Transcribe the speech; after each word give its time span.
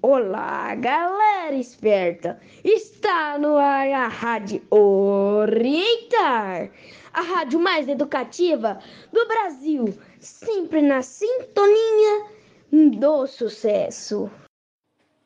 Olá, 0.00 0.76
galera 0.76 1.56
esperta! 1.56 2.40
Está 2.62 3.36
no 3.36 3.56
ar 3.56 3.90
a 3.90 4.06
Rádio 4.06 4.62
Orientar, 4.70 6.70
a 7.12 7.20
rádio 7.20 7.58
mais 7.58 7.88
educativa 7.88 8.78
do 9.12 9.26
Brasil, 9.26 9.86
sempre 10.20 10.82
na 10.82 11.02
sintonia 11.02 12.26
do 12.70 13.26
sucesso. 13.26 14.30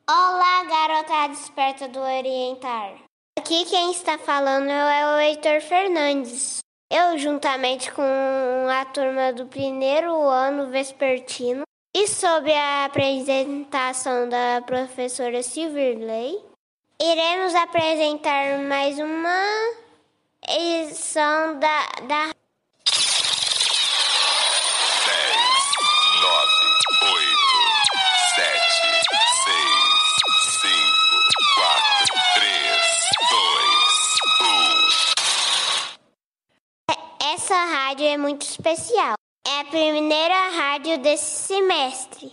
Olá, 0.08 0.64
garotada 0.64 1.34
esperta 1.34 1.86
do 1.88 2.00
Orientar. 2.00 2.94
Aqui 3.38 3.66
quem 3.66 3.90
está 3.90 4.16
falando 4.16 4.70
é 4.70 5.14
o 5.14 5.18
Heitor 5.18 5.60
Fernandes. 5.60 6.60
Eu, 6.90 7.18
juntamente 7.18 7.92
com 7.92 8.02
a 8.02 8.86
turma 8.86 9.34
do 9.34 9.44
primeiro 9.46 10.14
ano 10.14 10.70
vespertino, 10.70 11.62
e 11.94 12.08
sob 12.08 12.50
a 12.50 12.86
apresentação 12.86 14.26
da 14.28 14.62
professora 14.64 15.42
Silverley, 15.42 16.42
iremos 17.00 17.54
apresentar 17.54 18.58
mais 18.60 18.98
uma 18.98 19.44
edição 20.48 21.58
da, 21.58 21.86
da 22.08 22.30
10, 22.30 22.36
9, 26.22 26.50
8, 27.12 27.28
7, 28.36 28.48
6, 29.44 29.62
5, 30.62 30.72
4, 31.56 32.16
3, 32.34 32.48
2, 36.88 37.28
1. 37.28 37.34
Essa 37.34 37.58
rádio 37.66 38.06
é 38.06 38.16
muito 38.16 38.42
especial. 38.42 39.21
É 39.62 39.64
a 39.64 39.68
primeira 39.68 40.48
rádio 40.50 40.98
desse 40.98 41.46
semestre. 41.46 42.32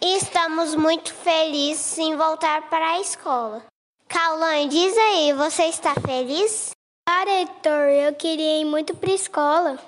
E 0.00 0.16
estamos 0.16 0.76
muito 0.76 1.12
felizes 1.12 1.98
em 1.98 2.14
voltar 2.14 2.70
para 2.70 2.92
a 2.92 3.00
escola. 3.00 3.64
Caulan, 4.06 4.68
diz 4.68 4.96
aí, 4.96 5.32
você 5.32 5.64
está 5.64 5.94
feliz? 5.94 6.70
Claro, 7.04 7.30
Heitor, 7.30 7.88
eu 7.88 8.14
queria 8.14 8.60
ir 8.60 8.64
muito 8.64 8.94
para 8.94 9.10
a 9.10 9.14
escola. 9.14 9.78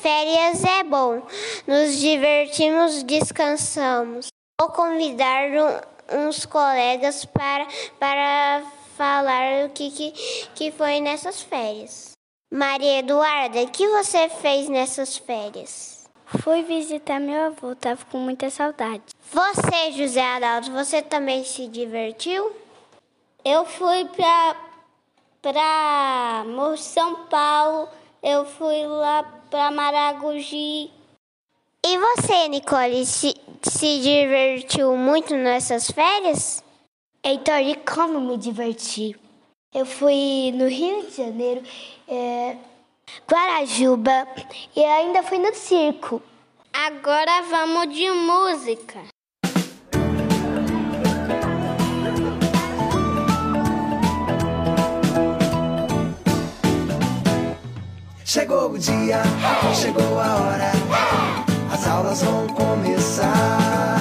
Férias 0.00 0.64
é 0.64 0.82
bom. 0.82 1.20
Nos 1.66 1.98
divertimos, 1.98 3.02
descansamos. 3.02 4.28
Vou 4.58 4.70
convidar 4.70 5.50
um, 5.50 6.28
uns 6.28 6.46
colegas 6.46 7.26
para, 7.26 7.66
para 7.98 8.62
falar 8.96 9.66
o 9.66 9.70
que, 9.70 9.90
que, 9.90 10.12
que 10.54 10.72
foi 10.72 10.98
nessas 10.98 11.42
férias. 11.42 12.12
Maria 12.50 13.00
Eduarda, 13.00 13.60
o 13.60 13.70
que 13.70 13.86
você 13.86 14.30
fez 14.30 14.70
nessas 14.70 15.18
férias? 15.18 16.01
Fui 16.40 16.62
visitar 16.62 17.20
meu 17.20 17.46
avô, 17.46 17.74
tava 17.74 18.04
com 18.06 18.18
muita 18.18 18.48
saudade. 18.48 19.02
Você, 19.30 19.92
José 19.92 20.22
Adalto, 20.22 20.72
você 20.72 21.02
também 21.02 21.44
se 21.44 21.66
divertiu? 21.66 22.52
Eu 23.44 23.64
fui 23.66 24.04
para 24.06 24.56
para 25.42 26.44
São 26.78 27.26
Paulo, 27.26 27.88
eu 28.22 28.44
fui 28.46 28.86
lá 28.86 29.24
para 29.50 29.70
Maragogi. 29.72 30.90
E 31.84 31.98
você, 31.98 32.48
Nicole, 32.48 33.04
se, 33.04 33.34
se 33.62 34.00
divertiu 34.00 34.96
muito 34.96 35.34
nessas 35.34 35.90
férias? 35.90 36.62
Heitor, 37.24 37.58
e 37.58 37.74
como 37.74 38.20
me 38.20 38.36
diverti? 38.36 39.16
Eu 39.74 39.84
fui 39.84 40.52
no 40.54 40.68
Rio 40.68 41.06
de 41.06 41.16
Janeiro, 41.16 41.62
é, 42.06 42.56
Guarajuba 43.30 44.26
e 44.74 44.84
ainda 44.84 45.22
fui 45.22 45.38
no 45.38 45.54
circo. 45.54 46.22
Agora 46.72 47.42
vamos 47.50 47.94
de 47.94 48.10
música. 48.10 49.00
Chegou 58.24 58.70
o 58.70 58.78
dia, 58.78 59.22
chegou 59.74 60.18
a 60.18 60.36
hora, 60.36 60.72
as 61.70 61.86
aulas 61.86 62.22
vão 62.22 62.46
começar. 62.46 63.98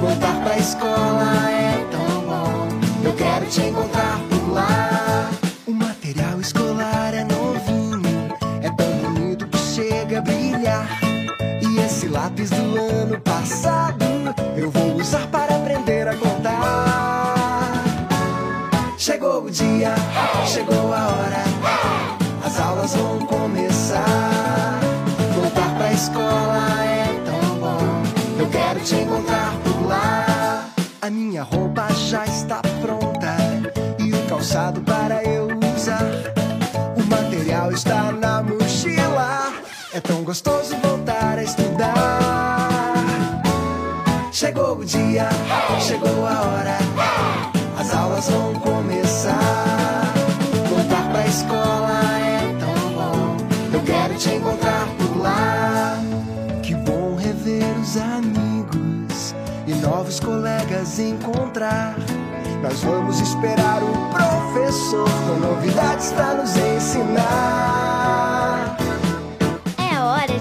Voltar 0.00 0.42
pra 0.42 0.58
escola 0.58 1.50
é 1.50 1.86
tão 1.90 2.20
bom, 2.22 2.68
eu 3.04 3.14
quero 3.14 3.46
te 3.46 3.60
encontrar 3.60 3.99
E 11.62 11.80
esse 11.80 12.08
lápis 12.08 12.50
do 12.50 12.78
ano 12.78 13.20
passado 13.20 14.04
eu 14.56 14.70
vou 14.70 14.96
usar 14.96 15.26
para 15.28 15.56
aprender 15.56 16.06
a 16.08 16.16
contar. 16.16 17.30
Chegou 18.98 19.44
o 19.44 19.50
dia, 19.50 19.94
chegou 20.46 20.92
a 20.92 21.08
hora. 21.08 21.44
As 22.44 22.60
aulas 22.60 22.94
vão 22.94 23.18
começar. 23.20 24.80
Voltar 25.34 25.74
pra 25.76 25.92
escola 25.92 26.84
é 26.84 27.06
tão 27.24 27.54
bom. 27.58 28.02
Eu 28.38 28.48
quero 28.48 28.80
te 28.80 28.96
encontrar 28.96 29.54
por 29.64 29.86
lá. 29.86 30.66
A 31.00 31.10
minha 31.10 31.42
roupa 31.42 31.88
já 31.94 32.24
está 32.26 32.60
pronta 32.82 33.36
e 33.98 34.12
o 34.12 34.28
calçado 34.28 34.80
para 34.82 35.22
eu 35.24 35.48
usar. 35.74 36.02
O 36.96 37.02
material 37.08 37.72
está 37.72 38.12
na 38.12 38.42
mochila. 38.42 38.59
É 39.92 40.00
tão 40.00 40.22
gostoso 40.22 40.76
voltar 40.76 41.36
a 41.36 41.42
estudar. 41.42 41.92
Chegou 44.30 44.78
o 44.78 44.84
dia, 44.84 45.28
chegou 45.80 46.26
a 46.28 46.40
hora. 46.42 46.78
As 47.76 47.92
aulas 47.92 48.28
vão 48.28 48.54
começar. 48.54 50.04
Voltar 50.68 51.10
pra 51.10 51.26
escola 51.26 52.00
é 52.20 52.56
tão 52.60 52.72
bom. 52.94 53.36
Eu 53.72 53.82
quero 53.82 54.14
te 54.14 54.30
encontrar 54.30 54.86
por 54.96 55.16
lá. 55.20 55.98
Que 56.62 56.76
bom 56.76 57.16
rever 57.16 57.76
os 57.80 57.96
amigos 57.96 59.34
e 59.66 59.74
novos 59.74 60.20
colegas 60.20 61.00
encontrar. 61.00 61.96
Nós 62.62 62.80
vamos 62.84 63.18
esperar 63.18 63.82
o 63.82 64.10
professor 64.12 65.10
com 65.26 65.34
novidades 65.40 66.12
pra 66.12 66.34
nos 66.34 66.56
ensinar. 66.56 68.39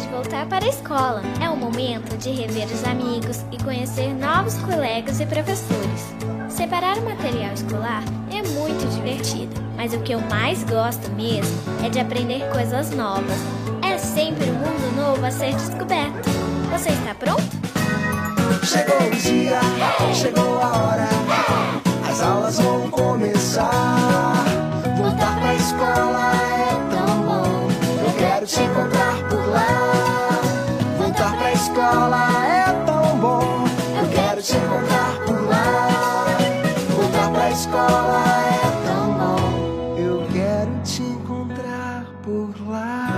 De 0.01 0.07
voltar 0.07 0.45
para 0.47 0.65
a 0.65 0.69
escola. 0.69 1.21
É 1.41 1.49
o 1.49 1.57
momento 1.57 2.17
de 2.17 2.29
rever 2.29 2.67
os 2.67 2.83
amigos 2.85 3.43
e 3.51 3.61
conhecer 3.63 4.13
novos 4.13 4.55
colegas 4.59 5.19
e 5.19 5.25
professores. 5.25 6.15
Separar 6.49 6.97
o 6.97 7.03
material 7.03 7.53
escolar 7.53 8.03
é 8.31 8.41
muito 8.49 8.87
divertido, 8.95 9.61
mas 9.75 9.93
o 9.93 9.99
que 9.99 10.13
eu 10.13 10.21
mais 10.21 10.63
gosto 10.63 11.11
mesmo 11.11 11.57
é 11.85 11.89
de 11.89 11.99
aprender 11.99 12.49
coisas 12.51 12.91
novas. 12.91 13.37
É 13.81 13.97
sempre 13.97 14.49
um 14.49 14.53
mundo 14.53 14.95
novo 14.95 15.25
a 15.25 15.31
ser 15.31 15.53
descoberto. 15.53 16.29
Você 16.71 16.89
está 16.89 17.13
pronto? 17.15 17.43
Chegou 18.63 18.97
o 18.97 19.11
dia, 19.11 19.59
chegou 20.13 20.61
a 20.61 20.67
hora. 20.67 21.09
As 22.09 22.21
aulas 22.21 22.59
vão 22.59 22.89
começar. 22.89 24.45
Voltar 24.97 25.39
pra 25.39 25.55
escola 25.55 26.31
é 26.35 26.95
tão 26.95 27.21
bom. 27.23 27.67
Eu 28.05 28.13
quero 28.17 28.45
te 28.45 28.61
encontrar 28.61 28.98
escola 31.59 32.23
é 32.47 32.85
tão 32.85 33.17
bom. 33.19 33.41
Eu 33.99 34.09
quero 34.15 34.41
te 34.41 34.55
encontrar 34.55 35.25
por 35.25 35.41
lá. 35.49 36.37
Voltar 36.95 37.31
pra 37.33 37.51
escola 37.51 38.23
é 38.47 38.87
tão 38.87 39.13
bom. 39.19 39.97
Eu 39.97 40.27
quero 40.31 40.83
te 40.83 41.01
encontrar 41.01 42.05
por 42.23 42.69
lá. 42.69 43.09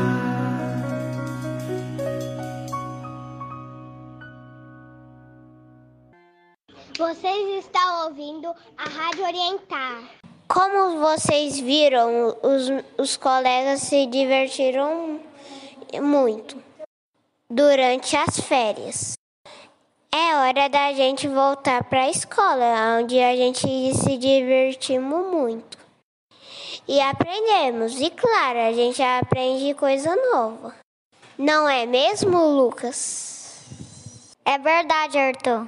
Vocês 6.98 7.66
estão 7.66 8.06
ouvindo 8.08 8.48
a 8.78 8.90
Rádio 8.90 9.24
Orientar. 9.24 10.02
Como 10.48 11.00
vocês 11.00 11.60
viram, 11.60 12.36
os, 12.42 12.84
os 12.98 13.18
colegas 13.18 13.82
se 13.82 14.08
divertiram 14.08 15.20
muito 16.02 16.71
durante 17.52 18.16
as 18.16 18.40
férias. 18.40 19.14
É 20.14 20.36
hora 20.36 20.70
da 20.70 20.94
gente 20.94 21.28
voltar 21.28 21.84
para 21.84 22.04
a 22.04 22.10
escola, 22.10 22.98
onde 23.00 23.20
a 23.20 23.36
gente 23.36 23.68
se 23.94 24.18
divertimos 24.18 25.26
muito. 25.32 25.78
E 26.88 27.00
aprendemos, 27.02 28.00
e 28.00 28.10
claro, 28.10 28.60
a 28.60 28.74
gente 28.74 29.02
aprende 29.04 29.74
coisa 29.74 30.16
nova. 30.32 30.74
Não 31.38 31.68
é 31.68 31.86
mesmo, 31.86 32.38
Lucas? 32.38 33.66
É 34.46 34.58
verdade, 34.58 35.18
Arthur. 35.18 35.66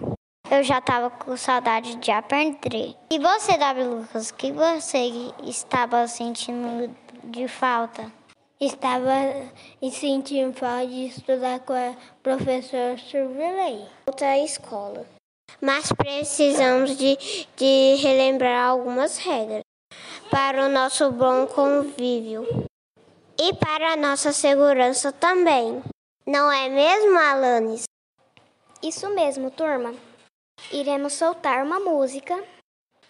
Eu 0.49 0.63
já 0.63 0.79
estava 0.79 1.09
com 1.09 1.35
saudade 1.35 1.95
de 1.95 2.11
aprender. 2.11 2.95
E 3.09 3.19
você, 3.19 3.57
W. 3.57 3.95
Lucas, 3.95 4.29
o 4.29 4.33
que 4.33 4.51
você 4.51 5.31
estava 5.43 6.07
sentindo 6.07 6.93
de 7.23 7.47
falta? 7.47 8.11
Estava 8.59 9.11
sentindo 9.91 10.53
falta 10.53 10.87
de 10.87 11.07
estudar 11.07 11.59
com 11.61 11.73
a 11.73 11.95
professora 12.21 12.97
Survilei. 12.97 13.85
Outra 14.05 14.37
escola. 14.37 15.05
mas 15.61 15.91
precisamos 15.91 16.97
de, 16.97 17.17
de 17.55 17.95
relembrar 18.01 18.69
algumas 18.69 19.17
regras 19.17 19.63
para 20.29 20.65
o 20.65 20.69
nosso 20.69 21.11
bom 21.11 21.45
convívio 21.47 22.45
e 23.39 23.53
para 23.55 23.93
a 23.93 23.97
nossa 23.97 24.31
segurança 24.31 25.11
também. 25.11 25.81
Não 26.25 26.51
é 26.51 26.69
mesmo, 26.69 27.17
Alanis? 27.17 27.83
Isso 28.81 29.09
mesmo, 29.09 29.51
turma. 29.51 29.93
Iremos 30.71 31.13
soltar 31.13 31.63
uma 31.63 31.79
música 31.79 32.41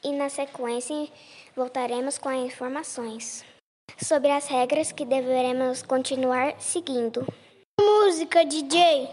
e, 0.04 0.12
na 0.12 0.30
sequência, 0.30 1.08
voltaremos 1.56 2.18
com 2.18 2.30
as 2.30 2.38
informações 2.38 3.46
sobre 3.98 4.32
as 4.32 4.48
regras 4.48 4.92
que 4.92 5.06
deveremos 5.06 5.82
continuar 5.82 6.56
seguindo. 6.60 7.26
Música, 7.80 8.46
DJ! 8.46 9.10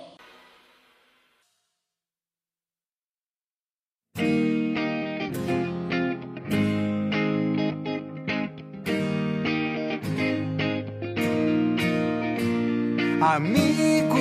Amigo, 13.22 14.16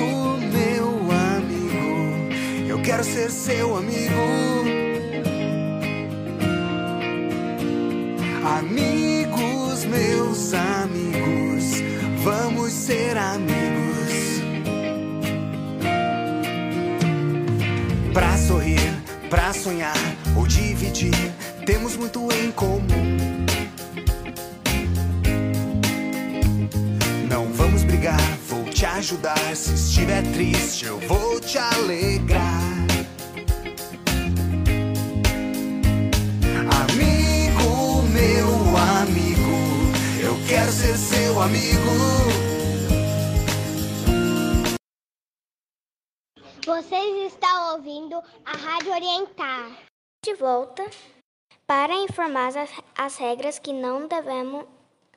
meu 0.52 0.86
amigo, 1.10 2.68
eu 2.68 2.80
quero 2.82 3.02
ser 3.02 3.30
seu 3.30 3.76
amigo. 3.76 4.10
Amigos, 8.44 8.89
meus 10.40 10.54
amigos, 10.54 11.64
vamos 12.24 12.72
ser 12.72 13.16
amigos. 13.16 14.40
Pra 18.14 18.38
sorrir, 18.38 18.80
pra 19.28 19.52
sonhar 19.52 19.96
ou 20.34 20.46
dividir, 20.46 21.14
temos 21.66 21.96
muito 21.96 22.26
em 22.32 22.50
comum. 22.52 22.80
Não 27.28 27.52
vamos 27.52 27.84
brigar, 27.84 28.20
vou 28.48 28.64
te 28.64 28.86
ajudar. 28.86 29.38
Se 29.54 29.74
estiver 29.74 30.22
triste, 30.32 30.86
eu 30.86 30.98
vou 31.00 31.38
te 31.38 31.58
alegrar. 31.58 32.69
Amigo. 41.42 41.90
Vocês 46.64 47.32
estão 47.32 47.74
ouvindo 47.74 48.16
a 48.44 48.52
Rádio 48.52 48.92
Orientar. 48.92 49.70
De 50.24 50.34
volta 50.34 50.84
para 51.66 51.94
informar 51.94 52.48
as, 52.56 52.70
as 52.96 53.16
regras 53.16 53.58
que 53.58 53.72
não 53.72 54.06
devemos 54.06 54.66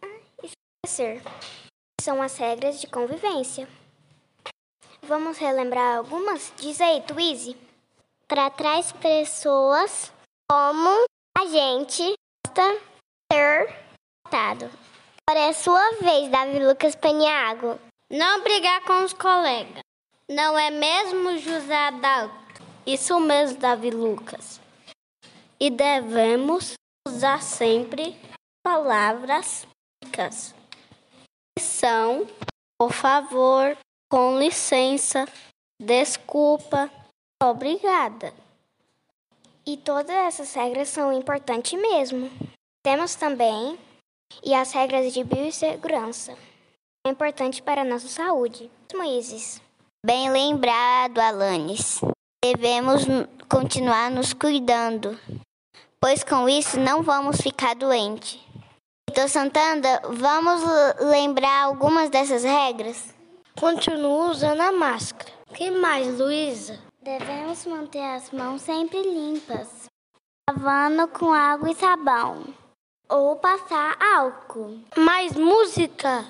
ah, 0.02 0.20
esquecer. 0.42 1.22
São 2.02 2.22
as 2.22 2.38
regras 2.38 2.80
de 2.80 2.88
convivência. 2.88 3.68
Vamos 5.02 5.38
relembrar 5.38 5.98
algumas? 5.98 6.54
Diz 6.58 6.80
aí, 6.80 7.02
Twizy. 7.02 7.58
Tratar 8.28 8.80
as 8.80 8.94
pessoas 8.94 10.14
como 10.50 11.06
a 11.38 11.46
gente 11.46 12.14
gosta 12.48 12.82
ser 13.32 13.76
tratado. 14.30 14.72
Agora 15.34 15.50
é 15.50 15.54
sua 15.54 15.90
vez, 16.00 16.30
Davi 16.30 16.60
Lucas 16.60 16.96
Paniago. 16.96 17.80
Não 18.08 18.44
brigar 18.44 18.84
com 18.84 19.04
os 19.04 19.14
colegas. 19.14 19.82
Não 20.30 20.60
é 20.60 20.70
mesmo, 20.70 21.40
José 21.40 21.76
Adalto? 21.88 22.62
Isso 22.86 23.20
mesmo, 23.20 23.58
Davi 23.58 23.90
Lucas. 23.90 24.62
E 25.60 25.72
devemos 25.72 26.74
usar 27.08 27.42
sempre 27.42 28.16
palavras 28.64 29.66
ricas. 30.06 30.54
São, 31.58 32.28
por 32.78 32.94
favor, 32.94 33.76
com 34.12 34.38
licença, 34.38 35.28
desculpa, 35.82 36.92
obrigada. 37.42 38.32
E 39.66 39.78
todas 39.78 40.16
essas 40.16 40.54
regras 40.54 40.90
são 40.90 41.12
importantes 41.12 41.74
mesmo. 41.74 42.30
Temos 42.84 43.16
também 43.16 43.80
e 44.44 44.54
as 44.54 44.72
regras 44.72 45.14
de 45.14 45.24
biossegurança. 45.24 46.34
É 47.06 47.10
importante 47.10 47.62
para 47.62 47.82
a 47.82 47.86
nossa 47.86 48.08
saúde. 48.08 48.72
Moises. 48.96 49.62
Bem 50.06 50.30
lembrado, 50.30 51.20
Alanis. 51.20 52.00
Devemos 52.44 53.04
continuar 53.48 54.12
nos 54.12 54.34
cuidando, 54.34 55.18
pois 56.00 56.24
com 56.24 56.50
isso 56.50 56.80
não 56.80 57.02
vamos 57.02 57.40
ficar 57.40 57.74
doentes. 57.76 58.40
Vitor 59.10 59.30
Santana, 59.30 60.02
vamos 60.10 60.62
lembrar 61.00 61.64
algumas 61.64 62.10
dessas 62.10 62.44
regras? 62.44 63.14
Continua 63.60 64.32
usando 64.32 64.60
a 64.62 64.72
máscara. 64.72 65.32
que 65.54 65.70
mais, 65.70 66.20
Luísa? 66.20 66.80
Devemos 67.02 67.66
manter 67.66 68.04
as 68.04 68.32
mãos 68.32 68.62
sempre 68.62 69.02
limpas, 69.04 69.86
lavando 70.50 71.08
com 71.10 71.32
água 71.32 71.70
e 71.70 71.76
sabão, 71.76 72.44
ou 73.10 73.36
passar 73.36 73.98
álcool. 74.00 74.80
Mais 74.98 75.34
música? 75.34 76.26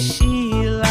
Mochila. 0.00 0.82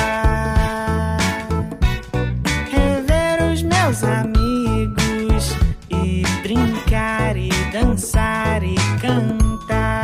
Rever 2.71 3.51
os 3.51 3.63
meus 3.63 4.03
amigos 4.03 5.55
e 5.89 6.23
brincar 6.43 7.35
e 7.35 7.49
dançar 7.71 8.61
e 8.63 8.75
cantar. 9.01 10.03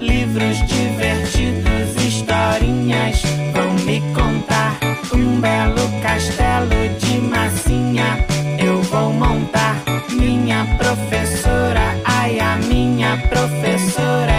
Livros 0.00 0.56
divertidos, 0.66 2.02
historinhas 2.02 3.22
vão 3.52 3.74
me 3.84 4.00
contar. 4.14 4.78
Um 5.12 5.38
belo 5.38 6.00
castelo 6.02 6.70
de 6.98 7.18
massinha 7.18 8.24
eu 8.58 8.80
vou 8.84 9.12
montar. 9.12 9.76
Minha 10.10 10.64
professora, 10.78 11.94
ai, 12.06 12.40
a 12.40 12.56
minha 12.56 13.18
professora 13.28 14.31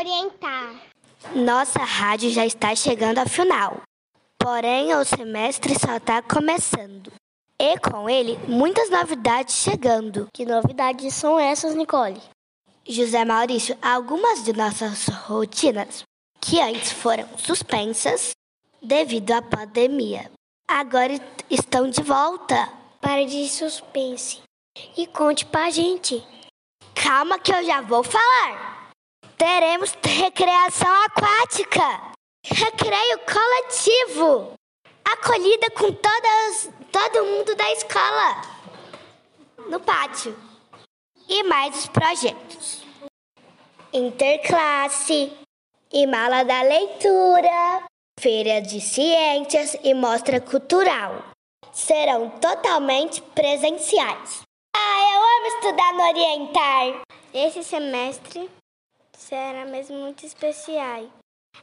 Orientar. 0.00 0.80
Nossa 1.34 1.80
rádio 1.80 2.30
já 2.30 2.46
está 2.46 2.74
chegando 2.74 3.18
ao 3.18 3.28
final. 3.28 3.82
Porém, 4.38 4.94
o 4.94 5.04
semestre 5.04 5.78
só 5.78 5.98
está 5.98 6.22
começando. 6.22 7.12
E 7.60 7.78
com 7.78 8.08
ele, 8.08 8.38
muitas 8.48 8.88
novidades 8.88 9.56
chegando. 9.56 10.26
Que 10.32 10.46
novidades 10.46 11.12
são 11.12 11.38
essas, 11.38 11.74
Nicole? 11.74 12.18
José 12.88 13.26
Maurício, 13.26 13.76
algumas 13.82 14.42
de 14.42 14.54
nossas 14.54 15.06
rotinas 15.08 16.02
que 16.40 16.58
antes 16.62 16.92
foram 16.92 17.28
suspensas 17.36 18.30
devido 18.82 19.32
à 19.32 19.42
pandemia, 19.42 20.30
agora 20.66 21.20
estão 21.50 21.90
de 21.90 22.02
volta. 22.02 22.70
Pare 23.02 23.26
de 23.26 23.46
suspense 23.50 24.40
e 24.96 25.06
conte 25.06 25.44
pra 25.44 25.68
gente. 25.68 26.26
Calma 26.94 27.38
que 27.38 27.52
eu 27.52 27.62
já 27.62 27.82
vou 27.82 28.02
falar. 28.02 28.79
Teremos 29.40 29.96
recreação 30.04 30.94
aquática, 31.04 32.12
recreio 32.44 33.18
coletivo, 33.20 34.52
acolhida 35.02 35.70
com 35.70 35.90
todas, 35.94 36.70
todo 36.92 37.24
mundo 37.24 37.54
da 37.54 37.72
escola 37.72 38.42
no 39.70 39.80
pátio 39.80 40.36
e 41.26 41.42
mais 41.44 41.74
os 41.74 41.86
projetos. 41.86 42.84
Interclasse 43.94 45.32
e 45.90 46.06
mala 46.06 46.42
da 46.42 46.60
leitura, 46.60 47.82
feira 48.20 48.60
de 48.60 48.78
ciências 48.78 49.74
e 49.82 49.94
mostra 49.94 50.38
cultural. 50.38 51.30
Serão 51.72 52.28
totalmente 52.28 53.22
presenciais. 53.22 54.42
Ah, 54.76 55.00
eu 55.14 55.22
amo 55.38 55.46
estudar 55.46 55.94
no 55.94 56.08
Orientar. 56.08 57.00
Esse 57.32 57.64
semestre 57.64 58.50
será 59.20 59.64
mesmo 59.66 59.96
muito 59.98 60.24
especial. 60.26 61.08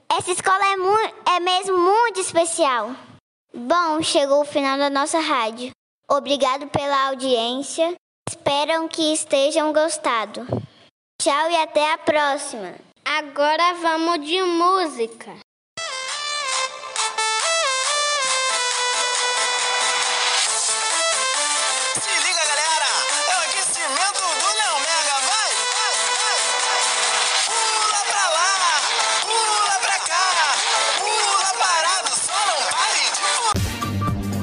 Essa 0.09 0.31
escola 0.31 0.65
é, 0.65 0.75
mu- 0.77 1.13
é 1.35 1.39
mesmo 1.39 1.77
muito 1.77 2.19
especial. 2.19 2.91
Bom, 3.53 4.01
chegou 4.03 4.41
o 4.41 4.45
final 4.45 4.77
da 4.77 4.89
nossa 4.89 5.19
rádio. 5.19 5.71
Obrigado 6.09 6.67
pela 6.67 7.07
audiência. 7.07 7.93
Espero 8.29 8.87
que 8.89 9.13
estejam 9.13 9.73
gostado. 9.73 10.45
Tchau 11.21 11.51
e 11.51 11.55
até 11.57 11.93
a 11.93 11.97
próxima. 11.97 12.75
Agora 13.03 13.73
vamos 13.75 14.25
de 14.25 14.41
música. 14.43 15.35